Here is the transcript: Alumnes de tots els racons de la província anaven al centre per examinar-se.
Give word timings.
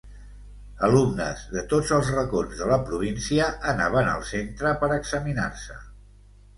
Alumnes 0.87 1.43
de 1.57 1.63
tots 1.75 1.93
els 1.99 2.09
racons 2.17 2.57
de 2.63 2.71
la 2.73 2.81
província 2.89 3.53
anaven 3.75 4.13
al 4.17 4.27
centre 4.35 4.77
per 4.83 4.95
examinar-se. 5.01 5.83